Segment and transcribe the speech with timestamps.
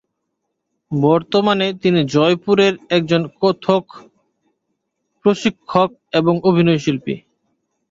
[0.91, 3.85] বর্তমানে তিনি জয়পুরের একজন কত্থক
[5.25, 5.89] প্রশিক্ষক
[6.13, 7.15] এবং অভিনয়শিল্পী।